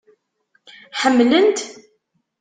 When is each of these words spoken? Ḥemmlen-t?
Ḥemmlen-t? 1.01 1.59